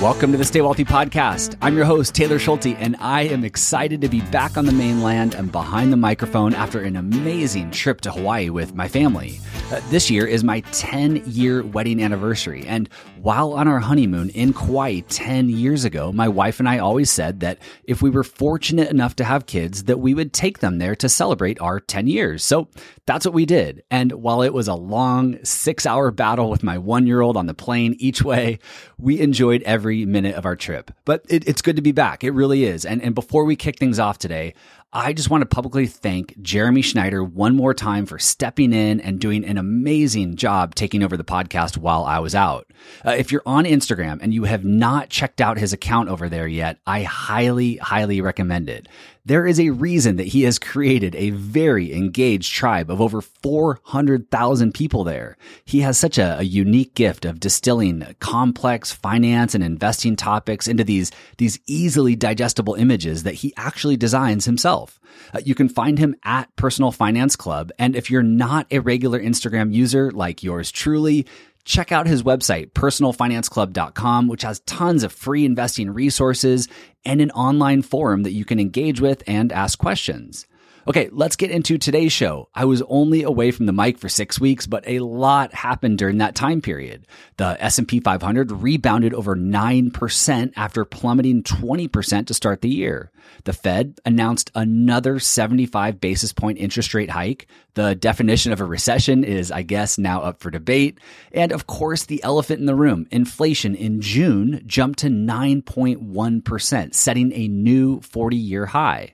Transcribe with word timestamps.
Welcome 0.00 0.32
to 0.32 0.38
the 0.38 0.44
Stay 0.44 0.60
Wealthy 0.60 0.84
Podcast. 0.84 1.56
I'm 1.62 1.76
your 1.76 1.84
host, 1.84 2.14
Taylor 2.14 2.38
Schulte, 2.38 2.74
and 2.78 2.96
I 3.00 3.22
am 3.22 3.44
excited 3.44 4.00
to 4.00 4.08
be 4.08 4.20
back 4.20 4.56
on 4.56 4.66
the 4.66 4.72
mainland 4.72 5.34
and 5.34 5.52
behind 5.52 5.92
the 5.92 5.96
microphone 5.96 6.54
after 6.54 6.80
an 6.80 6.96
amazing 6.96 7.70
trip 7.70 8.00
to 8.02 8.10
Hawaii 8.10 8.50
with 8.50 8.74
my 8.74 8.88
family. 8.88 9.40
Uh, 9.70 9.80
this 9.88 10.10
year 10.10 10.26
is 10.26 10.42
my 10.42 10.58
10 10.72 11.22
year 11.26 11.62
wedding 11.62 12.02
anniversary. 12.02 12.64
And 12.66 12.88
while 13.22 13.52
on 13.52 13.68
our 13.68 13.78
honeymoon 13.78 14.30
in 14.30 14.52
Kauai 14.52 15.02
10 15.08 15.48
years 15.48 15.84
ago, 15.84 16.10
my 16.10 16.26
wife 16.26 16.58
and 16.58 16.68
I 16.68 16.78
always 16.78 17.08
said 17.08 17.38
that 17.40 17.58
if 17.84 18.02
we 18.02 18.10
were 18.10 18.24
fortunate 18.24 18.90
enough 18.90 19.14
to 19.16 19.24
have 19.24 19.46
kids, 19.46 19.84
that 19.84 20.00
we 20.00 20.12
would 20.12 20.32
take 20.32 20.58
them 20.58 20.78
there 20.78 20.96
to 20.96 21.08
celebrate 21.08 21.60
our 21.60 21.78
10 21.78 22.08
years. 22.08 22.42
So 22.42 22.66
that's 23.06 23.24
what 23.24 23.32
we 23.32 23.46
did. 23.46 23.84
And 23.92 24.10
while 24.10 24.42
it 24.42 24.52
was 24.52 24.66
a 24.66 24.74
long 24.74 25.38
six 25.44 25.86
hour 25.86 26.10
battle 26.10 26.50
with 26.50 26.64
my 26.64 26.76
one 26.76 27.06
year 27.06 27.20
old 27.20 27.36
on 27.36 27.46
the 27.46 27.54
plane 27.54 27.94
each 28.00 28.24
way, 28.24 28.58
we 28.98 29.20
enjoyed 29.20 29.62
every 29.62 30.04
minute 30.04 30.34
of 30.34 30.46
our 30.46 30.56
trip. 30.56 30.90
But 31.04 31.24
it, 31.28 31.46
it's 31.46 31.62
good 31.62 31.76
to 31.76 31.82
be 31.82 31.92
back. 31.92 32.24
It 32.24 32.32
really 32.32 32.64
is. 32.64 32.84
And, 32.84 33.00
and 33.02 33.14
before 33.14 33.44
we 33.44 33.54
kick 33.54 33.78
things 33.78 34.00
off 34.00 34.18
today, 34.18 34.54
I 34.92 35.12
just 35.12 35.30
want 35.30 35.42
to 35.42 35.46
publicly 35.46 35.86
thank 35.86 36.36
Jeremy 36.42 36.82
Schneider 36.82 37.22
one 37.22 37.54
more 37.54 37.74
time 37.74 38.06
for 38.06 38.18
stepping 38.18 38.72
in 38.72 39.00
and 39.00 39.20
doing 39.20 39.44
an 39.44 39.56
amazing 39.56 40.34
job 40.34 40.74
taking 40.74 41.04
over 41.04 41.16
the 41.16 41.22
podcast 41.22 41.76
while 41.76 42.02
I 42.02 42.18
was 42.18 42.34
out. 42.34 42.66
Uh, 43.06 43.12
if 43.12 43.30
you're 43.30 43.44
on 43.46 43.66
Instagram 43.66 44.18
and 44.20 44.34
you 44.34 44.44
have 44.44 44.64
not 44.64 45.08
checked 45.08 45.40
out 45.40 45.58
his 45.58 45.72
account 45.72 46.08
over 46.08 46.28
there 46.28 46.48
yet, 46.48 46.78
I 46.88 47.04
highly, 47.04 47.76
highly 47.76 48.20
recommend 48.20 48.68
it. 48.68 48.88
There 49.24 49.46
is 49.46 49.60
a 49.60 49.70
reason 49.70 50.16
that 50.16 50.28
he 50.28 50.42
has 50.42 50.58
created 50.58 51.14
a 51.14 51.30
very 51.30 51.92
engaged 51.92 52.54
tribe 52.54 52.90
of 52.90 53.00
over 53.02 53.20
400,000 53.20 54.72
people 54.72 55.04
there. 55.04 55.36
He 55.64 55.80
has 55.80 55.98
such 55.98 56.16
a, 56.16 56.38
a, 56.38 56.42
unique 56.42 56.94
gift 56.94 57.24
of 57.24 57.38
distilling 57.38 58.16
complex 58.18 58.92
finance 58.92 59.54
and 59.54 59.62
investing 59.62 60.16
topics 60.16 60.66
into 60.66 60.84
these, 60.84 61.12
these 61.36 61.60
easily 61.66 62.16
digestible 62.16 62.74
images 62.74 63.22
that 63.24 63.34
he 63.34 63.52
actually 63.56 63.96
designs 63.96 64.46
himself. 64.46 64.98
Uh, 65.34 65.40
you 65.44 65.54
can 65.54 65.68
find 65.68 65.98
him 65.98 66.16
at 66.24 66.54
Personal 66.56 66.90
Finance 66.90 67.36
Club. 67.36 67.70
And 67.78 67.94
if 67.94 68.10
you're 68.10 68.22
not 68.22 68.66
a 68.70 68.78
regular 68.78 69.20
Instagram 69.20 69.72
user 69.72 70.10
like 70.10 70.42
yours 70.42 70.70
truly, 70.70 71.26
check 71.64 71.92
out 71.92 72.06
his 72.06 72.22
website, 72.22 72.72
personalfinanceclub.com, 72.72 74.28
which 74.28 74.42
has 74.42 74.60
tons 74.60 75.02
of 75.02 75.12
free 75.12 75.44
investing 75.44 75.90
resources 75.90 76.68
and 77.04 77.20
an 77.20 77.30
online 77.32 77.82
forum 77.82 78.22
that 78.22 78.32
you 78.32 78.44
can 78.44 78.60
engage 78.60 79.00
with 79.00 79.22
and 79.26 79.52
ask 79.52 79.78
questions. 79.78 80.46
Okay, 80.88 81.10
let's 81.12 81.36
get 81.36 81.50
into 81.50 81.76
today's 81.76 82.12
show. 82.12 82.48
I 82.54 82.64
was 82.64 82.80
only 82.82 83.22
away 83.22 83.50
from 83.50 83.66
the 83.66 83.72
mic 83.72 83.98
for 83.98 84.08
6 84.08 84.40
weeks, 84.40 84.66
but 84.66 84.82
a 84.86 85.00
lot 85.00 85.52
happened 85.52 85.98
during 85.98 86.18
that 86.18 86.34
time 86.34 86.62
period. 86.62 87.06
The 87.36 87.62
S&P 87.62 88.00
500 88.00 88.50
rebounded 88.50 89.12
over 89.12 89.36
9% 89.36 90.52
after 90.56 90.84
plummeting 90.86 91.42
20% 91.42 92.26
to 92.26 92.34
start 92.34 92.62
the 92.62 92.70
year. 92.70 93.12
The 93.44 93.52
Fed 93.52 94.00
announced 94.06 94.50
another 94.54 95.18
75 95.18 96.00
basis 96.00 96.32
point 96.32 96.56
interest 96.58 96.94
rate 96.94 97.10
hike. 97.10 97.46
The 97.74 97.94
definition 97.94 98.52
of 98.52 98.60
a 98.60 98.64
recession 98.64 99.22
is, 99.22 99.52
I 99.52 99.60
guess, 99.62 99.98
now 99.98 100.22
up 100.22 100.40
for 100.40 100.50
debate. 100.50 100.98
And 101.30 101.52
of 101.52 101.66
course, 101.66 102.06
the 102.06 102.22
elephant 102.22 102.60
in 102.60 102.66
the 102.66 102.74
room, 102.74 103.06
inflation 103.10 103.74
in 103.74 104.00
June 104.00 104.62
jumped 104.66 105.00
to 105.00 105.08
9.1%, 105.08 106.94
setting 106.94 107.32
a 107.34 107.48
new 107.48 108.00
40 108.00 108.36
year 108.36 108.64
high. 108.66 109.12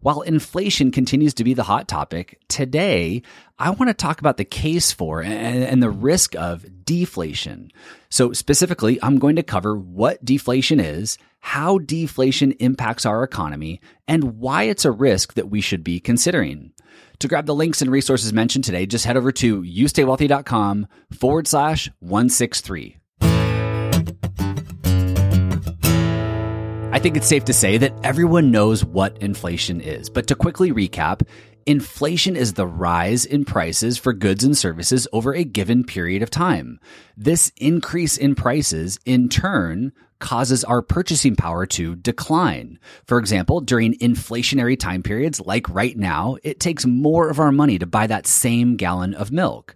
While 0.00 0.20
inflation 0.22 0.90
continues 0.90 1.34
to 1.34 1.44
be 1.44 1.54
the 1.54 1.62
hot 1.64 1.88
topic, 1.88 2.38
today 2.48 3.22
I 3.58 3.70
want 3.70 3.88
to 3.88 3.94
talk 3.94 4.20
about 4.20 4.36
the 4.36 4.44
case 4.44 4.92
for 4.92 5.22
and, 5.22 5.82
the 5.82 5.90
risk 5.90 6.34
of 6.36 6.84
deflation. 6.84 7.70
So 8.10 8.32
specifically, 8.32 8.98
I'm 9.02 9.18
going 9.18 9.36
to 9.36 9.42
cover 9.42 9.76
what 9.76 10.24
deflation 10.24 10.80
is, 10.80 11.18
how 11.40 11.78
deflation 11.78 12.52
impacts 12.52 13.06
our 13.06 13.22
economy, 13.22 13.80
and 14.06 14.38
why 14.38 14.64
it's 14.64 14.84
a 14.84 14.90
risk 14.90 15.34
that 15.34 15.50
we 15.50 15.60
should 15.60 15.82
be 15.82 16.00
considering. 16.00 16.72
To 17.20 17.28
grab 17.28 17.46
the 17.46 17.54
links 17.54 17.80
and 17.80 17.90
resources 17.90 18.32
mentioned 18.32 18.64
today, 18.64 18.84
just 18.84 19.06
head 19.06 19.16
over 19.16 19.32
to 19.32 19.62
youstaywealthy.com 19.62 20.86
forward 21.12 21.46
slash 21.46 21.90
163. 22.00 22.98
I 26.96 26.98
think 26.98 27.18
it's 27.18 27.28
safe 27.28 27.44
to 27.44 27.52
say 27.52 27.76
that 27.76 27.92
everyone 28.02 28.50
knows 28.50 28.82
what 28.82 29.18
inflation 29.18 29.82
is. 29.82 30.08
But 30.08 30.28
to 30.28 30.34
quickly 30.34 30.72
recap, 30.72 31.28
inflation 31.66 32.36
is 32.36 32.54
the 32.54 32.66
rise 32.66 33.26
in 33.26 33.44
prices 33.44 33.98
for 33.98 34.14
goods 34.14 34.44
and 34.44 34.56
services 34.56 35.06
over 35.12 35.34
a 35.34 35.44
given 35.44 35.84
period 35.84 36.22
of 36.22 36.30
time. 36.30 36.80
This 37.14 37.52
increase 37.58 38.16
in 38.16 38.34
prices, 38.34 38.98
in 39.04 39.28
turn, 39.28 39.92
causes 40.20 40.64
our 40.64 40.80
purchasing 40.80 41.36
power 41.36 41.66
to 41.66 41.96
decline. 41.96 42.78
For 43.04 43.18
example, 43.18 43.60
during 43.60 43.98
inflationary 43.98 44.80
time 44.80 45.02
periods 45.02 45.38
like 45.38 45.68
right 45.68 45.98
now, 45.98 46.38
it 46.42 46.60
takes 46.60 46.86
more 46.86 47.28
of 47.28 47.38
our 47.38 47.52
money 47.52 47.78
to 47.78 47.84
buy 47.84 48.06
that 48.06 48.26
same 48.26 48.76
gallon 48.76 49.12
of 49.12 49.30
milk. 49.30 49.74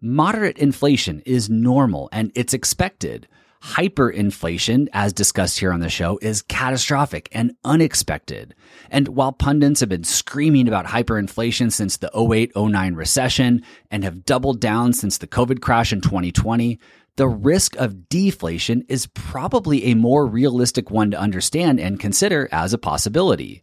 Moderate 0.00 0.56
inflation 0.56 1.20
is 1.26 1.50
normal 1.50 2.08
and 2.12 2.32
it's 2.34 2.54
expected. 2.54 3.28
Hyperinflation, 3.62 4.88
as 4.92 5.12
discussed 5.12 5.60
here 5.60 5.72
on 5.72 5.78
the 5.78 5.88
show, 5.88 6.18
is 6.20 6.42
catastrophic 6.42 7.28
and 7.30 7.54
unexpected. 7.64 8.56
And 8.90 9.08
while 9.08 9.32
pundits 9.32 9.80
have 9.80 9.88
been 9.88 10.02
screaming 10.02 10.66
about 10.66 10.86
hyperinflation 10.86 11.70
since 11.70 11.96
the 11.96 12.10
08 12.14 12.52
09 12.56 12.94
recession 12.94 13.62
and 13.90 14.02
have 14.02 14.24
doubled 14.24 14.60
down 14.60 14.92
since 14.92 15.18
the 15.18 15.28
COVID 15.28 15.60
crash 15.60 15.92
in 15.92 16.00
2020, 16.00 16.80
the 17.16 17.28
risk 17.28 17.76
of 17.76 18.08
deflation 18.08 18.84
is 18.88 19.06
probably 19.06 19.84
a 19.84 19.94
more 19.94 20.26
realistic 20.26 20.90
one 20.90 21.12
to 21.12 21.20
understand 21.20 21.78
and 21.78 22.00
consider 22.00 22.48
as 22.50 22.72
a 22.72 22.78
possibility. 22.78 23.62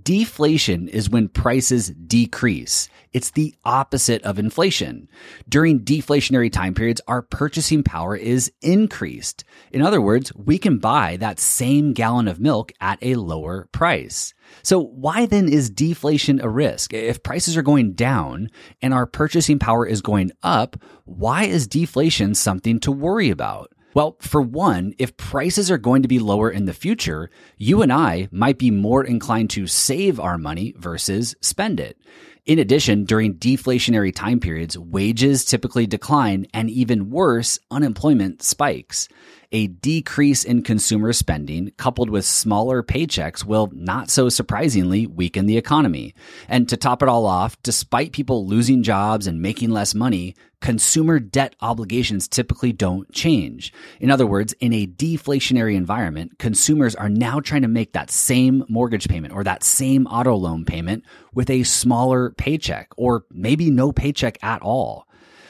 Deflation 0.00 0.88
is 0.88 1.10
when 1.10 1.28
prices 1.28 1.90
decrease. 1.90 2.88
It's 3.12 3.30
the 3.30 3.54
opposite 3.62 4.22
of 4.22 4.38
inflation. 4.38 5.06
During 5.46 5.80
deflationary 5.80 6.50
time 6.50 6.72
periods, 6.72 7.02
our 7.06 7.20
purchasing 7.20 7.82
power 7.82 8.16
is 8.16 8.50
increased. 8.62 9.44
In 9.70 9.82
other 9.82 10.00
words, 10.00 10.32
we 10.34 10.56
can 10.56 10.78
buy 10.78 11.18
that 11.18 11.38
same 11.38 11.92
gallon 11.92 12.26
of 12.26 12.40
milk 12.40 12.72
at 12.80 12.98
a 13.02 13.16
lower 13.16 13.68
price. 13.72 14.32
So 14.62 14.80
why 14.80 15.26
then 15.26 15.46
is 15.46 15.68
deflation 15.68 16.40
a 16.40 16.48
risk? 16.48 16.94
If 16.94 17.22
prices 17.22 17.56
are 17.58 17.62
going 17.62 17.92
down 17.92 18.50
and 18.80 18.94
our 18.94 19.06
purchasing 19.06 19.58
power 19.58 19.86
is 19.86 20.00
going 20.00 20.32
up, 20.42 20.76
why 21.04 21.44
is 21.44 21.66
deflation 21.66 22.34
something 22.34 22.80
to 22.80 22.92
worry 22.92 23.28
about? 23.28 23.72
Well, 23.94 24.16
for 24.20 24.40
one, 24.40 24.94
if 24.98 25.16
prices 25.18 25.70
are 25.70 25.78
going 25.78 26.02
to 26.02 26.08
be 26.08 26.18
lower 26.18 26.50
in 26.50 26.64
the 26.64 26.72
future, 26.72 27.30
you 27.58 27.82
and 27.82 27.92
I 27.92 28.28
might 28.30 28.58
be 28.58 28.70
more 28.70 29.04
inclined 29.04 29.50
to 29.50 29.66
save 29.66 30.18
our 30.18 30.38
money 30.38 30.74
versus 30.78 31.34
spend 31.42 31.78
it. 31.78 31.98
In 32.46 32.58
addition, 32.58 33.04
during 33.04 33.34
deflationary 33.34 34.14
time 34.14 34.40
periods, 34.40 34.78
wages 34.78 35.44
typically 35.44 35.86
decline 35.86 36.46
and 36.54 36.70
even 36.70 37.10
worse, 37.10 37.58
unemployment 37.70 38.42
spikes. 38.42 39.08
A 39.54 39.66
decrease 39.66 40.44
in 40.44 40.62
consumer 40.62 41.12
spending 41.12 41.72
coupled 41.76 42.08
with 42.08 42.24
smaller 42.24 42.82
paychecks 42.82 43.44
will 43.44 43.70
not 43.74 44.08
so 44.08 44.30
surprisingly 44.30 45.06
weaken 45.06 45.44
the 45.44 45.58
economy. 45.58 46.14
And 46.48 46.66
to 46.70 46.78
top 46.78 47.02
it 47.02 47.08
all 47.10 47.26
off, 47.26 47.60
despite 47.62 48.12
people 48.12 48.46
losing 48.46 48.82
jobs 48.82 49.26
and 49.26 49.42
making 49.42 49.68
less 49.68 49.94
money, 49.94 50.34
consumer 50.62 51.18
debt 51.18 51.54
obligations 51.60 52.28
typically 52.28 52.72
don't 52.72 53.12
change. 53.12 53.74
In 54.00 54.10
other 54.10 54.26
words, 54.26 54.54
in 54.54 54.72
a 54.72 54.86
deflationary 54.86 55.74
environment, 55.74 56.38
consumers 56.38 56.94
are 56.94 57.10
now 57.10 57.38
trying 57.38 57.60
to 57.60 57.68
make 57.68 57.92
that 57.92 58.10
same 58.10 58.64
mortgage 58.70 59.06
payment 59.06 59.34
or 59.34 59.44
that 59.44 59.62
same 59.62 60.06
auto 60.06 60.34
loan 60.34 60.64
payment 60.64 61.04
with 61.34 61.50
a 61.50 61.64
smaller 61.64 62.30
paycheck 62.30 62.88
or 62.96 63.26
maybe 63.30 63.70
no 63.70 63.92
paycheck 63.92 64.42
at 64.42 64.62
all. 64.62 65.06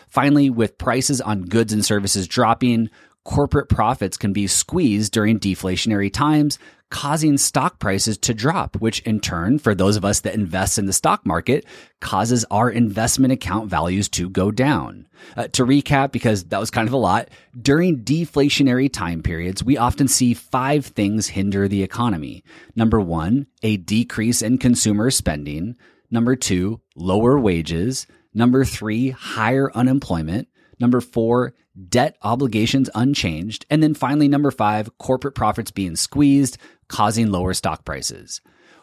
Finally, 0.09 0.51
with 0.51 0.77
prices 0.77 1.23
on 1.23 1.41
goods 1.43 1.73
and 1.73 1.85
services 1.85 2.29
dropping, 2.29 2.91
corporate 3.25 3.69
profits 3.69 4.17
can 4.17 4.33
be 4.33 4.47
squeezed 4.47 5.13
during 5.13 5.39
deflationary 5.39 6.13
times, 6.13 6.59
causing 6.91 7.39
stock 7.39 7.79
prices 7.79 8.19
to 8.19 8.35
drop, 8.35 8.77
which 8.77 9.01
in 9.01 9.19
turn, 9.19 9.59
for 9.59 9.75
those 9.75 9.97
of 9.97 10.05
us 10.05 10.21
that 10.21 10.35
invest 10.35 10.79
in 10.79 10.85
the 10.85 10.93
stock 10.93 11.25
market, 11.25 11.65
causes 12.01 12.45
our 12.51 12.69
investment 12.69 13.33
account 13.33 13.71
values 13.71 14.09
to 14.11 14.29
go 14.29 14.51
down. 14.51 15.07
Uh, 15.37 15.49
to 15.49 15.65
recap, 15.65 16.13
because 16.13 16.45
that 16.45 16.61
was 16.61 16.71
kind 16.71 16.87
of 16.87 16.93
a 16.93 16.99
lot, 16.99 17.29
during 17.59 18.05
deflationary 18.05 18.93
time 18.93 19.23
periods, 19.23 19.65
we 19.65 19.79
often 19.79 20.07
see 20.07 20.35
five 20.35 20.85
things 20.85 21.29
hinder 21.29 21.67
the 21.67 21.83
economy. 21.83 22.45
Number 22.77 23.01
one, 23.01 23.47
a 23.63 23.79
decrease 23.79 24.43
in 24.43 24.59
consumer 24.59 25.11
spending. 25.11 25.77
Number 26.11 26.37
two, 26.37 26.81
lower 26.95 27.39
wages. 27.39 28.07
Number 28.35 28.65
three, 28.67 29.11
higher 29.11 29.71
unemployment. 29.75 30.49
Number 30.79 31.01
four, 31.01 31.55
debt 31.89 32.17
obligations 32.23 32.91
unchanged. 32.95 33.67
And 33.71 33.83
then 33.83 33.95
finally, 33.95 34.29
number 34.29 34.51
five, 34.51 34.97
corporate 34.99 35.35
profits 35.35 35.71
being 35.71 35.97
squeezed, 35.97 36.59
causing 36.89 37.31
lower 37.31 37.55
stock 37.55 37.85
prices. 37.85 38.41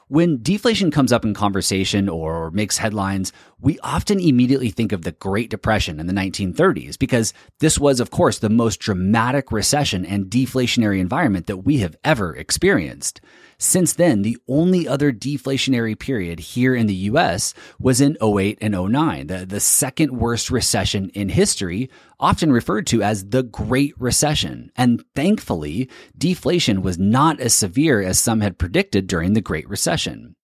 When 0.10 0.42
deflation 0.42 0.90
comes 0.90 1.14
up 1.14 1.24
in 1.24 1.36
conversation 1.36 2.10
or 2.10 2.50
makes 2.50 2.80
headlines, 2.80 3.32
we 3.62 3.78
often 3.84 4.20
immediately 4.20 4.72
think 4.72 4.92
of 4.92 5.04
the 5.04 5.12
Great 5.12 5.52
Depression 5.52 6.00
in 6.00 6.08
the 6.08 6.14
1930s 6.14 6.98
because 6.98 7.32
this 7.60 7.78
was, 7.78 8.00
of 8.00 8.10
course, 8.10 8.40
the 8.40 8.50
most 8.50 8.80
dramatic 8.80 9.52
recession 9.52 10.04
and 10.04 10.26
deflationary 10.26 11.00
environment 11.00 11.46
that 11.46 11.58
we 11.58 11.78
have 11.78 11.96
ever 12.04 12.36
experienced. 12.36 13.22
Since 13.62 13.94
then, 13.94 14.22
the 14.22 14.38
only 14.48 14.88
other 14.88 15.12
deflationary 15.12 16.00
period 16.00 16.40
here 16.40 16.74
in 16.74 16.88
the 16.88 16.96
US 16.96 17.54
was 17.78 18.00
in 18.00 18.18
08 18.24 18.58
and 18.62 18.74
09, 18.74 19.28
the, 19.28 19.46
the 19.46 19.60
second 19.60 20.18
worst 20.18 20.50
recession 20.50 21.10
in 21.10 21.28
history, 21.28 21.90
often 22.22 22.54
referred 22.54 22.88
to 22.88 23.04
as 23.04 23.28
the 23.30 23.44
Great 23.44 23.94
Recession. 24.00 24.72
And 24.78 25.04
thankfully, 25.14 25.90
deflation 26.18 26.82
was 26.82 26.98
not 26.98 27.42
as 27.42 27.54
severe 27.54 28.02
as 28.02 28.18
some 28.18 28.40
had 28.40 28.58
predicted 28.58 29.08
during 29.08 29.34
the 29.34 29.42
Great 29.42 29.68
Recession. 29.68 30.38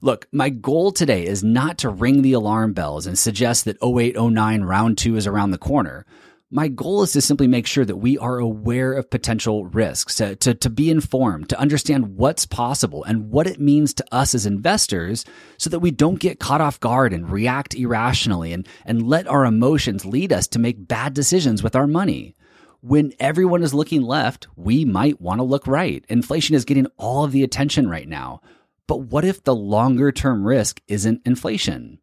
Look, 0.00 0.28
my 0.30 0.48
goal 0.48 0.92
today 0.92 1.26
is 1.26 1.42
not 1.42 1.78
to 1.78 1.88
ring 1.88 2.22
the 2.22 2.34
alarm 2.34 2.72
bells 2.72 3.06
and 3.06 3.18
suggest 3.18 3.64
that 3.64 3.82
08 3.82 4.16
09 4.16 4.62
round 4.62 4.96
two 4.96 5.16
is 5.16 5.26
around 5.26 5.50
the 5.50 5.58
corner. 5.58 6.06
My 6.56 6.68
goal 6.68 7.02
is 7.02 7.10
to 7.14 7.20
simply 7.20 7.48
make 7.48 7.66
sure 7.66 7.84
that 7.84 7.96
we 7.96 8.16
are 8.16 8.38
aware 8.38 8.92
of 8.92 9.10
potential 9.10 9.64
risks, 9.66 10.14
to, 10.18 10.36
to, 10.36 10.54
to, 10.54 10.70
be 10.70 10.88
informed, 10.88 11.48
to 11.48 11.58
understand 11.58 12.16
what's 12.16 12.46
possible 12.46 13.02
and 13.02 13.32
what 13.32 13.48
it 13.48 13.58
means 13.58 13.92
to 13.94 14.04
us 14.12 14.36
as 14.36 14.46
investors 14.46 15.24
so 15.58 15.68
that 15.68 15.80
we 15.80 15.90
don't 15.90 16.20
get 16.20 16.38
caught 16.38 16.60
off 16.60 16.78
guard 16.78 17.12
and 17.12 17.28
react 17.28 17.74
irrationally 17.74 18.52
and, 18.52 18.68
and 18.84 19.02
let 19.02 19.26
our 19.26 19.44
emotions 19.44 20.04
lead 20.04 20.32
us 20.32 20.46
to 20.46 20.60
make 20.60 20.86
bad 20.86 21.12
decisions 21.12 21.60
with 21.60 21.74
our 21.74 21.88
money. 21.88 22.36
When 22.82 23.14
everyone 23.18 23.64
is 23.64 23.74
looking 23.74 24.02
left, 24.02 24.46
we 24.54 24.84
might 24.84 25.20
want 25.20 25.40
to 25.40 25.44
look 25.44 25.66
right. 25.66 26.04
Inflation 26.08 26.54
is 26.54 26.64
getting 26.64 26.86
all 26.98 27.24
of 27.24 27.32
the 27.32 27.42
attention 27.42 27.90
right 27.90 28.06
now. 28.06 28.42
But 28.86 29.00
what 29.00 29.24
if 29.24 29.42
the 29.42 29.56
longer 29.56 30.12
term 30.12 30.46
risk 30.46 30.80
isn't 30.86 31.22
inflation? 31.24 31.98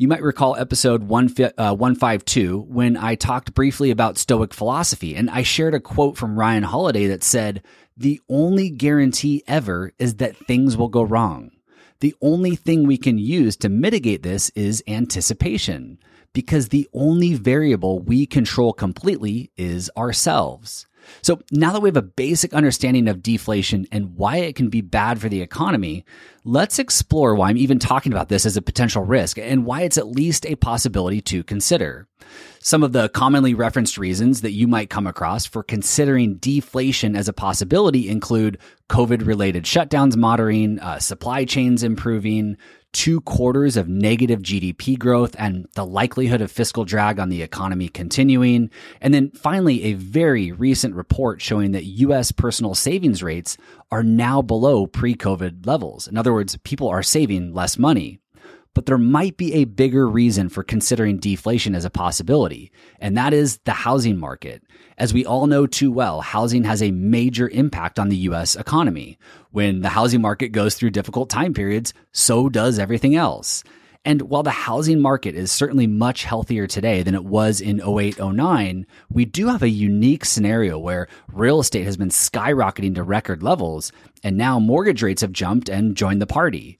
You 0.00 0.06
might 0.06 0.22
recall 0.22 0.54
episode 0.54 1.02
one, 1.02 1.28
uh, 1.58 1.74
152 1.74 2.66
when 2.68 2.96
I 2.96 3.16
talked 3.16 3.52
briefly 3.52 3.90
about 3.90 4.16
Stoic 4.16 4.54
philosophy, 4.54 5.16
and 5.16 5.28
I 5.28 5.42
shared 5.42 5.74
a 5.74 5.80
quote 5.80 6.16
from 6.16 6.38
Ryan 6.38 6.62
Holiday 6.62 7.08
that 7.08 7.24
said, 7.24 7.64
The 7.96 8.20
only 8.28 8.70
guarantee 8.70 9.42
ever 9.48 9.92
is 9.98 10.14
that 10.14 10.36
things 10.46 10.76
will 10.76 10.86
go 10.86 11.02
wrong. 11.02 11.50
The 11.98 12.14
only 12.22 12.54
thing 12.54 12.86
we 12.86 12.96
can 12.96 13.18
use 13.18 13.56
to 13.56 13.68
mitigate 13.68 14.22
this 14.22 14.50
is 14.50 14.84
anticipation, 14.86 15.98
because 16.32 16.68
the 16.68 16.88
only 16.92 17.34
variable 17.34 17.98
we 17.98 18.24
control 18.24 18.72
completely 18.72 19.50
is 19.56 19.90
ourselves. 19.96 20.86
So 21.22 21.40
now 21.50 21.72
that 21.72 21.80
we 21.80 21.88
have 21.88 21.96
a 21.96 22.02
basic 22.02 22.54
understanding 22.54 23.08
of 23.08 23.22
deflation 23.22 23.86
and 23.92 24.16
why 24.16 24.38
it 24.38 24.54
can 24.54 24.68
be 24.68 24.80
bad 24.80 25.20
for 25.20 25.28
the 25.28 25.42
economy, 25.42 26.04
let's 26.44 26.78
explore 26.78 27.34
why 27.34 27.50
I'm 27.50 27.56
even 27.56 27.78
talking 27.78 28.12
about 28.12 28.28
this 28.28 28.46
as 28.46 28.56
a 28.56 28.62
potential 28.62 29.04
risk 29.04 29.38
and 29.38 29.64
why 29.64 29.82
it's 29.82 29.98
at 29.98 30.08
least 30.08 30.46
a 30.46 30.56
possibility 30.56 31.20
to 31.22 31.42
consider. 31.44 32.06
Some 32.60 32.82
of 32.82 32.92
the 32.92 33.08
commonly 33.08 33.54
referenced 33.54 33.98
reasons 33.98 34.40
that 34.42 34.52
you 34.52 34.66
might 34.66 34.90
come 34.90 35.06
across 35.06 35.46
for 35.46 35.62
considering 35.62 36.34
deflation 36.36 37.16
as 37.16 37.28
a 37.28 37.32
possibility 37.32 38.08
include 38.08 38.58
COVID 38.90 39.26
related 39.26 39.64
shutdowns 39.64 40.16
moderating, 40.16 40.78
uh, 40.80 40.98
supply 40.98 41.44
chains 41.44 41.82
improving, 41.82 42.56
two 42.92 43.20
quarters 43.22 43.76
of 43.76 43.88
negative 43.88 44.40
GDP 44.40 44.98
growth 44.98 45.36
and 45.38 45.66
the 45.74 45.84
likelihood 45.84 46.40
of 46.40 46.50
fiscal 46.50 46.84
drag 46.84 47.18
on 47.18 47.28
the 47.28 47.42
economy 47.42 47.88
continuing. 47.88 48.70
And 49.00 49.12
then 49.12 49.30
finally, 49.32 49.84
a 49.84 49.92
very 49.94 50.52
recent 50.52 50.94
report 50.94 51.42
showing 51.42 51.72
that 51.72 51.84
US 51.84 52.32
personal 52.32 52.74
savings 52.74 53.22
rates 53.22 53.56
are 53.90 54.02
now 54.02 54.42
below 54.42 54.86
pre 54.86 55.14
COVID 55.14 55.66
levels. 55.66 56.08
In 56.08 56.16
other 56.16 56.32
words, 56.32 56.56
people 56.58 56.88
are 56.88 57.02
saving 57.02 57.52
less 57.54 57.78
money. 57.78 58.20
But 58.74 58.86
there 58.86 58.98
might 58.98 59.36
be 59.36 59.54
a 59.54 59.64
bigger 59.64 60.08
reason 60.08 60.48
for 60.48 60.62
considering 60.62 61.18
deflation 61.18 61.74
as 61.74 61.84
a 61.84 61.90
possibility, 61.90 62.70
and 63.00 63.16
that 63.16 63.32
is 63.32 63.58
the 63.64 63.72
housing 63.72 64.18
market. 64.18 64.62
As 64.96 65.12
we 65.12 65.24
all 65.24 65.46
know 65.46 65.66
too 65.66 65.90
well, 65.90 66.20
housing 66.20 66.64
has 66.64 66.82
a 66.82 66.92
major 66.92 67.48
impact 67.48 67.98
on 67.98 68.08
the 68.08 68.16
US 68.28 68.54
economy. 68.56 69.18
When 69.50 69.80
the 69.80 69.88
housing 69.88 70.20
market 70.20 70.48
goes 70.48 70.74
through 70.74 70.90
difficult 70.90 71.28
time 71.28 71.54
periods, 71.54 71.92
so 72.12 72.48
does 72.48 72.78
everything 72.78 73.16
else. 73.16 73.64
And 74.04 74.22
while 74.22 74.42
the 74.42 74.50
housing 74.50 75.00
market 75.00 75.34
is 75.34 75.50
certainly 75.50 75.86
much 75.86 76.24
healthier 76.24 76.66
today 76.66 77.02
than 77.02 77.14
it 77.14 77.24
was 77.24 77.60
in 77.60 77.80
08 77.80 78.18
09, 78.18 78.86
we 79.10 79.24
do 79.24 79.48
have 79.48 79.62
a 79.62 79.68
unique 79.68 80.24
scenario 80.24 80.78
where 80.78 81.08
real 81.32 81.60
estate 81.60 81.84
has 81.84 81.96
been 81.96 82.08
skyrocketing 82.08 82.94
to 82.94 83.02
record 83.02 83.42
levels, 83.42 83.92
and 84.22 84.36
now 84.36 84.58
mortgage 84.58 85.02
rates 85.02 85.22
have 85.22 85.32
jumped 85.32 85.68
and 85.68 85.96
joined 85.96 86.22
the 86.22 86.26
party 86.26 86.78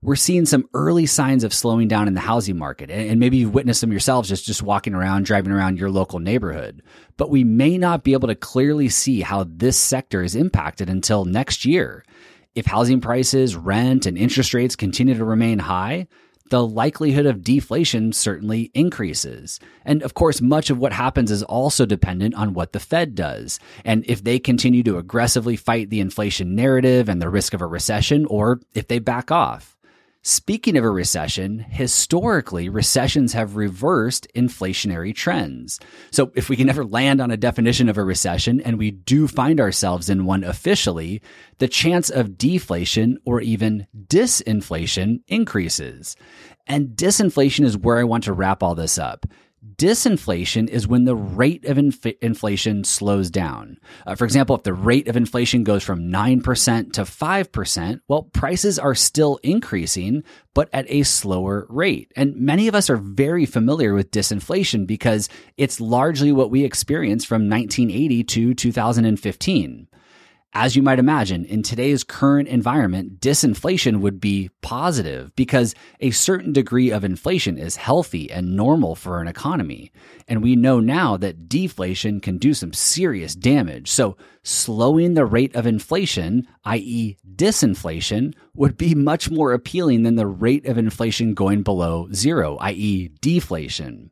we're 0.00 0.16
seeing 0.16 0.46
some 0.46 0.68
early 0.74 1.06
signs 1.06 1.42
of 1.42 1.52
slowing 1.52 1.88
down 1.88 2.06
in 2.06 2.14
the 2.14 2.20
housing 2.20 2.56
market. 2.56 2.90
And 2.90 3.18
maybe 3.18 3.38
you've 3.38 3.54
witnessed 3.54 3.80
them 3.80 3.90
yourselves 3.90 4.28
just, 4.28 4.44
just 4.44 4.62
walking 4.62 4.94
around, 4.94 5.26
driving 5.26 5.52
around 5.52 5.78
your 5.78 5.90
local 5.90 6.20
neighborhood. 6.20 6.82
But 7.16 7.30
we 7.30 7.42
may 7.42 7.78
not 7.78 8.04
be 8.04 8.12
able 8.12 8.28
to 8.28 8.36
clearly 8.36 8.88
see 8.88 9.22
how 9.22 9.44
this 9.48 9.76
sector 9.76 10.22
is 10.22 10.36
impacted 10.36 10.88
until 10.88 11.24
next 11.24 11.64
year. 11.64 12.04
If 12.54 12.66
housing 12.66 13.00
prices, 13.00 13.56
rent, 13.56 14.06
and 14.06 14.16
interest 14.16 14.54
rates 14.54 14.76
continue 14.76 15.14
to 15.14 15.24
remain 15.24 15.58
high, 15.58 16.06
the 16.50 16.66
likelihood 16.66 17.26
of 17.26 17.42
deflation 17.42 18.12
certainly 18.12 18.70
increases. 18.74 19.60
And 19.84 20.02
of 20.02 20.14
course, 20.14 20.40
much 20.40 20.70
of 20.70 20.78
what 20.78 20.92
happens 20.92 21.30
is 21.30 21.42
also 21.42 21.84
dependent 21.86 22.34
on 22.34 22.54
what 22.54 22.72
the 22.72 22.80
Fed 22.80 23.14
does. 23.14 23.58
And 23.84 24.04
if 24.08 24.24
they 24.24 24.38
continue 24.38 24.82
to 24.84 24.98
aggressively 24.98 25.56
fight 25.56 25.90
the 25.90 26.00
inflation 26.00 26.54
narrative 26.54 27.08
and 27.08 27.20
the 27.20 27.28
risk 27.28 27.52
of 27.52 27.60
a 27.60 27.66
recession, 27.66 28.26
or 28.26 28.60
if 28.74 28.88
they 28.88 28.98
back 28.98 29.30
off. 29.30 29.77
Speaking 30.28 30.76
of 30.76 30.84
a 30.84 30.90
recession, 30.90 31.60
historically, 31.60 32.68
recessions 32.68 33.32
have 33.32 33.56
reversed 33.56 34.28
inflationary 34.36 35.14
trends. 35.14 35.80
So 36.10 36.32
if 36.34 36.50
we 36.50 36.56
can 36.56 36.68
ever 36.68 36.84
land 36.84 37.22
on 37.22 37.30
a 37.30 37.36
definition 37.38 37.88
of 37.88 37.96
a 37.96 38.04
recession 38.04 38.60
and 38.60 38.76
we 38.76 38.90
do 38.90 39.26
find 39.26 39.58
ourselves 39.58 40.10
in 40.10 40.26
one 40.26 40.44
officially, 40.44 41.22
the 41.60 41.66
chance 41.66 42.10
of 42.10 42.36
deflation 42.36 43.16
or 43.24 43.40
even 43.40 43.86
disinflation 44.06 45.22
increases. 45.28 46.14
And 46.66 46.88
disinflation 46.88 47.64
is 47.64 47.78
where 47.78 47.96
I 47.96 48.04
want 48.04 48.24
to 48.24 48.34
wrap 48.34 48.62
all 48.62 48.74
this 48.74 48.98
up. 48.98 49.24
Disinflation 49.76 50.68
is 50.68 50.86
when 50.86 51.04
the 51.04 51.16
rate 51.16 51.64
of 51.64 51.78
inf- 51.78 52.06
inflation 52.22 52.84
slows 52.84 53.28
down. 53.28 53.78
Uh, 54.06 54.14
for 54.14 54.24
example, 54.24 54.54
if 54.54 54.62
the 54.62 54.72
rate 54.72 55.08
of 55.08 55.16
inflation 55.16 55.64
goes 55.64 55.82
from 55.82 56.12
9% 56.12 56.92
to 56.92 57.02
5%, 57.02 58.00
well, 58.06 58.22
prices 58.22 58.78
are 58.78 58.94
still 58.94 59.40
increasing, 59.42 60.22
but 60.54 60.68
at 60.72 60.86
a 60.88 61.02
slower 61.02 61.66
rate. 61.68 62.12
And 62.14 62.36
many 62.36 62.68
of 62.68 62.76
us 62.76 62.88
are 62.88 62.96
very 62.96 63.46
familiar 63.46 63.94
with 63.94 64.12
disinflation 64.12 64.86
because 64.86 65.28
it's 65.56 65.80
largely 65.80 66.30
what 66.30 66.52
we 66.52 66.64
experienced 66.64 67.26
from 67.26 67.48
1980 67.48 68.24
to 68.24 68.54
2015. 68.54 69.88
As 70.54 70.74
you 70.74 70.82
might 70.82 70.98
imagine, 70.98 71.44
in 71.44 71.62
today's 71.62 72.02
current 72.02 72.48
environment, 72.48 73.20
disinflation 73.20 74.00
would 74.00 74.18
be 74.18 74.48
positive 74.62 75.30
because 75.36 75.74
a 76.00 76.10
certain 76.10 76.54
degree 76.54 76.90
of 76.90 77.04
inflation 77.04 77.58
is 77.58 77.76
healthy 77.76 78.30
and 78.30 78.56
normal 78.56 78.94
for 78.94 79.20
an 79.20 79.28
economy. 79.28 79.92
And 80.26 80.42
we 80.42 80.56
know 80.56 80.80
now 80.80 81.18
that 81.18 81.50
deflation 81.50 82.20
can 82.20 82.38
do 82.38 82.54
some 82.54 82.72
serious 82.72 83.34
damage. 83.34 83.90
So 83.90 84.16
slowing 84.42 85.12
the 85.12 85.26
rate 85.26 85.54
of 85.54 85.66
inflation, 85.66 86.48
i.e. 86.64 87.18
disinflation, 87.36 88.34
would 88.54 88.78
be 88.78 88.94
much 88.94 89.30
more 89.30 89.52
appealing 89.52 90.02
than 90.02 90.16
the 90.16 90.26
rate 90.26 90.64
of 90.64 90.78
inflation 90.78 91.34
going 91.34 91.62
below 91.62 92.08
zero, 92.14 92.56
i.e. 92.56 93.08
deflation. 93.20 94.10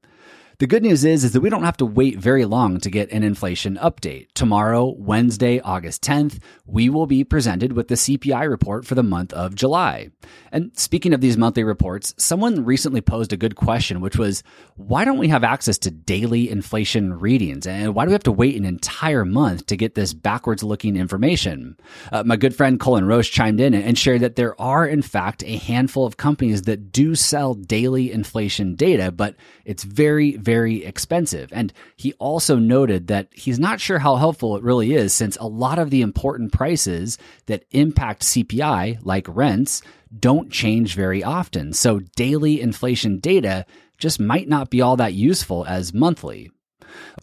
The 0.59 0.67
good 0.67 0.83
news 0.83 1.05
is, 1.05 1.23
is 1.23 1.33
that 1.33 1.43
we 1.43 1.51
don't 1.51 1.65
have 1.65 1.77
to 1.77 1.85
wait 1.85 2.19
very 2.19 2.47
long 2.47 2.81
to 2.81 2.89
get 2.89 3.13
an 3.13 3.23
inflation 3.23 3.77
update. 3.77 4.29
Tomorrow, 4.33 4.95
Wednesday, 4.97 5.61
August 5.61 6.01
10th, 6.03 6.39
we 6.65 6.89
will 6.89 7.07
be 7.07 7.25
presented 7.25 7.75
with 7.75 7.89
the 7.89 7.95
CPI 7.95 8.49
report 8.49 8.87
for 8.87 8.95
the 8.95 9.03
month 9.03 9.35
of 9.35 9.55
July. 9.55 10.09
And 10.51 10.71
speaking 10.79 11.13
of 11.13 11.21
these 11.21 11.37
monthly 11.37 11.63
reports, 11.63 12.15
someone 12.17 12.65
recently 12.65 13.03
posed 13.03 13.35
a 13.35 13.37
good 13.37 13.55
question, 13.55 14.01
which 14.01 14.17
was, 14.17 14.43
why 14.77 15.05
don't 15.05 15.19
we 15.19 15.29
have 15.29 15.45
access 15.45 15.77
to 15.79 15.91
daily 15.91 16.49
inflation 16.49 17.19
readings? 17.19 17.67
And 17.67 17.95
why 17.95 18.07
do 18.07 18.09
we 18.09 18.15
have 18.15 18.23
to 18.23 18.33
wait 18.33 18.57
an 18.57 18.65
entire 18.65 19.27
month 19.27 19.67
to 19.67 19.77
get 19.77 19.95
this 19.95 20.15
backwards 20.15 20.63
looking 20.63 20.97
information? 20.97 21.77
Uh, 22.11 22.23
my 22.25 22.37
good 22.37 22.57
friend 22.57 22.81
Cullen 22.81 23.05
Roche 23.05 23.31
chimed 23.31 23.61
in 23.61 23.75
and 23.75 23.99
shared 23.99 24.23
that 24.23 24.37
there 24.37 24.59
are, 24.59 24.87
in 24.87 25.03
fact, 25.03 25.45
a 25.45 25.59
handful 25.59 26.07
of 26.07 26.17
companies 26.17 26.63
that 26.63 26.93
do 26.93 27.15
sell 27.15 27.53
daily 27.53 28.11
inflation 28.11 28.75
data, 28.75 29.13
but 29.13 29.37
it's 29.67 29.85
very, 29.85 30.39
very 30.47 30.85
expensive. 30.85 31.53
And 31.53 31.73
he 31.97 32.13
also 32.15 32.57
noted 32.57 33.09
that 33.09 33.29
he's 33.33 33.59
not 33.59 33.81
sure 33.81 33.99
how 33.99 34.15
helpful 34.15 34.57
it 34.57 34.63
really 34.63 34.95
is 34.95 35.13
since 35.13 35.37
a 35.37 35.49
lot 35.49 35.81
of 35.81 35.91
the 35.91 36.03
important 36.03 36.53
prices 36.53 37.19
that 37.47 37.65
impact 37.73 38.23
CPI, 38.23 39.01
like 39.03 39.27
rents, 39.29 39.83
don't 40.17 40.49
change 40.53 40.95
very 40.95 41.25
often. 41.25 41.73
So 41.73 41.99
daily 42.15 42.61
inflation 42.61 43.19
data 43.19 43.67
just 43.99 44.21
might 44.21 44.49
not 44.49 44.71
be 44.71 44.81
all 44.81 44.97
that 44.97 45.15
useful 45.15 45.67
as 45.67 45.93
monthly. 45.93 46.53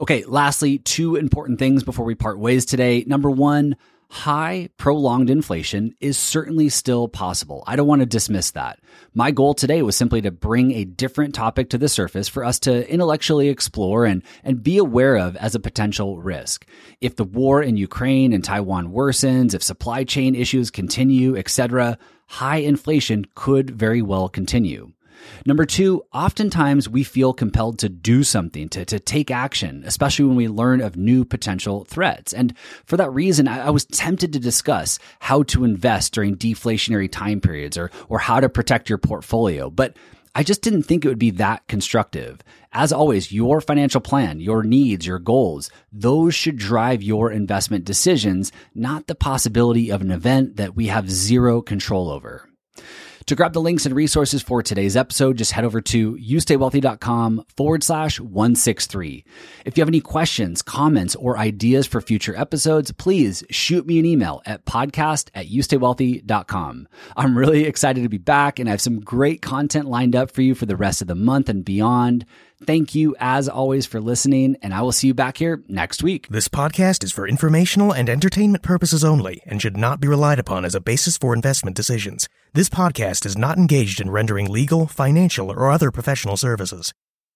Okay, 0.01 0.25
lastly, 0.25 0.79
two 0.79 1.15
important 1.15 1.59
things 1.59 1.83
before 1.83 2.05
we 2.05 2.15
part 2.15 2.37
ways 2.37 2.65
today. 2.65 3.05
Number 3.07 3.31
one, 3.31 3.77
high, 4.13 4.69
prolonged 4.77 5.31
inflation 5.31 5.95
is 5.99 6.19
certainly 6.19 6.69
still 6.69 7.07
possible. 7.07 7.63
I 7.65 7.75
don't 7.75 7.87
want 7.87 8.01
to 8.01 8.05
dismiss 8.05 8.51
that. 8.51 8.79
My 9.15 9.31
goal 9.31 9.55
today 9.55 9.81
was 9.81 9.97
simply 9.97 10.21
to 10.21 10.29
bring 10.29 10.71
a 10.71 10.85
different 10.85 11.33
topic 11.33 11.71
to 11.71 11.79
the 11.79 11.89
surface 11.89 12.29
for 12.29 12.45
us 12.45 12.59
to 12.59 12.87
intellectually 12.89 13.49
explore 13.49 14.05
and, 14.05 14.21
and 14.43 14.63
be 14.63 14.77
aware 14.77 15.17
of 15.17 15.35
as 15.37 15.55
a 15.55 15.59
potential 15.59 16.19
risk. 16.21 16.67
If 17.01 17.15
the 17.15 17.23
war 17.23 17.63
in 17.63 17.75
Ukraine 17.75 18.33
and 18.33 18.43
Taiwan 18.43 18.93
worsens, 18.93 19.55
if 19.55 19.63
supply 19.63 20.03
chain 20.03 20.35
issues 20.35 20.69
continue, 20.69 21.35
etc., 21.35 21.97
high 22.27 22.57
inflation 22.57 23.25
could 23.33 23.71
very 23.71 24.03
well 24.03 24.29
continue. 24.29 24.92
Number 25.45 25.65
two, 25.65 26.03
oftentimes 26.13 26.89
we 26.89 27.03
feel 27.03 27.33
compelled 27.33 27.79
to 27.79 27.89
do 27.89 28.23
something, 28.23 28.69
to, 28.69 28.85
to 28.85 28.99
take 28.99 29.31
action, 29.31 29.83
especially 29.85 30.25
when 30.25 30.35
we 30.35 30.47
learn 30.47 30.81
of 30.81 30.95
new 30.95 31.25
potential 31.25 31.85
threats. 31.85 32.33
And 32.33 32.55
for 32.85 32.97
that 32.97 33.11
reason, 33.11 33.47
I, 33.47 33.67
I 33.67 33.69
was 33.69 33.85
tempted 33.85 34.33
to 34.33 34.39
discuss 34.39 34.99
how 35.19 35.43
to 35.43 35.63
invest 35.63 36.13
during 36.13 36.35
deflationary 36.35 37.11
time 37.11 37.41
periods 37.41 37.77
or, 37.77 37.91
or 38.09 38.19
how 38.19 38.39
to 38.39 38.49
protect 38.49 38.89
your 38.89 38.97
portfolio. 38.97 39.69
But 39.69 39.95
I 40.35 40.41
just 40.41 40.63
didn't 40.63 40.83
think 40.83 41.05
it 41.05 41.09
would 41.09 41.19
be 41.19 41.29
that 41.31 41.67
constructive. 41.67 42.41
As 42.71 42.91
always, 42.91 43.31
your 43.31 43.61
financial 43.61 44.01
plan, 44.01 44.39
your 44.39 44.63
needs, 44.63 45.05
your 45.05 45.19
goals, 45.19 45.69
those 45.91 46.33
should 46.33 46.57
drive 46.57 47.03
your 47.03 47.31
investment 47.31 47.85
decisions, 47.85 48.51
not 48.73 49.05
the 49.05 49.13
possibility 49.13 49.91
of 49.91 50.01
an 50.01 50.09
event 50.09 50.55
that 50.55 50.75
we 50.75 50.87
have 50.87 51.11
zero 51.11 51.61
control 51.61 52.09
over. 52.09 52.49
To 53.27 53.35
grab 53.35 53.53
the 53.53 53.61
links 53.61 53.85
and 53.85 53.95
resources 53.95 54.41
for 54.41 54.61
today's 54.61 54.97
episode, 54.97 55.37
just 55.37 55.53
head 55.53 55.63
over 55.63 55.79
to 55.79 56.15
youstaywealthy.com 56.15 57.45
forward 57.55 57.83
slash 57.83 58.19
163. 58.19 59.23
If 59.65 59.77
you 59.77 59.81
have 59.81 59.87
any 59.87 60.01
questions, 60.01 60.61
comments, 60.61 61.15
or 61.15 61.37
ideas 61.37 61.87
for 61.87 62.01
future 62.01 62.35
episodes, 62.35 62.91
please 62.91 63.43
shoot 63.49 63.87
me 63.87 63.99
an 63.99 64.05
email 64.05 64.41
at 64.45 64.65
podcast 64.65 65.29
at 65.33 65.47
youstaywealthy.com. 65.47 66.87
I'm 67.15 67.37
really 67.37 67.63
excited 67.63 68.03
to 68.03 68.09
be 68.09 68.17
back 68.17 68.59
and 68.59 68.67
I 68.67 68.71
have 68.71 68.81
some 68.81 68.99
great 68.99 69.41
content 69.41 69.87
lined 69.87 70.15
up 70.15 70.29
for 70.31 70.41
you 70.41 70.53
for 70.53 70.65
the 70.65 70.75
rest 70.75 71.01
of 71.01 71.07
the 71.07 71.15
month 71.15 71.47
and 71.47 71.63
beyond. 71.63 72.25
Thank 72.65 72.95
you, 72.95 73.15
as 73.19 73.49
always, 73.49 73.85
for 73.85 73.99
listening, 73.99 74.57
and 74.61 74.73
I 74.73 74.81
will 74.81 74.91
see 74.91 75.07
you 75.07 75.13
back 75.13 75.37
here 75.37 75.63
next 75.67 76.01
week. 76.03 76.27
This 76.29 76.47
podcast 76.47 77.03
is 77.03 77.11
for 77.11 77.27
informational 77.27 77.91
and 77.91 78.09
entertainment 78.09 78.63
purposes 78.63 79.03
only 79.03 79.41
and 79.45 79.61
should 79.61 79.77
not 79.77 79.99
be 79.99 80.07
relied 80.07 80.39
upon 80.39 80.65
as 80.65 80.75
a 80.75 80.81
basis 80.81 81.17
for 81.17 81.33
investment 81.33 81.75
decisions. 81.75 82.27
This 82.53 82.69
podcast 82.69 83.25
is 83.25 83.37
not 83.37 83.57
engaged 83.57 83.99
in 83.99 84.11
rendering 84.11 84.49
legal, 84.49 84.87
financial, 84.87 85.51
or 85.51 85.71
other 85.71 85.91
professional 85.91 86.37
services. 86.37 86.93